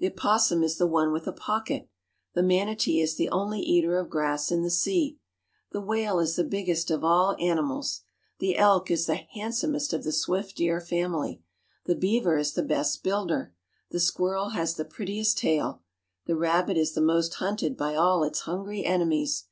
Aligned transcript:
The 0.00 0.08
opossum 0.08 0.64
is 0.64 0.78
the 0.78 0.86
one 0.88 1.12
with 1.12 1.28
a 1.28 1.32
pocket. 1.32 1.88
The 2.34 2.42
manatee 2.42 3.00
is 3.00 3.14
the 3.14 3.28
only 3.28 3.60
eater 3.60 4.00
of 4.00 4.10
grass 4.10 4.50
in 4.50 4.64
the 4.64 4.68
sea. 4.68 5.20
The 5.70 5.80
whale 5.80 6.18
is 6.18 6.34
the 6.34 6.42
biggest 6.42 6.90
of 6.90 7.04
all 7.04 7.36
animals. 7.38 8.00
The 8.40 8.58
elk 8.58 8.90
is 8.90 9.06
the 9.06 9.14
handsomest 9.34 9.92
of 9.92 10.02
the 10.02 10.10
swift 10.10 10.56
deer 10.56 10.80
family. 10.80 11.40
The 11.84 11.94
beaver 11.94 12.36
is 12.36 12.54
the 12.54 12.64
best 12.64 13.04
builder. 13.04 13.54
The 13.92 14.00
squirrel 14.00 14.48
has 14.48 14.74
the 14.74 14.84
prettiest 14.84 15.38
tail. 15.38 15.82
The 16.26 16.34
rabbit 16.34 16.76
is 16.76 16.94
the 16.94 17.00
most 17.00 17.34
hunted 17.34 17.76
by 17.76 17.94
all 17.94 18.24
its 18.24 18.40
hungry 18.40 18.84
enemies. 18.84 19.44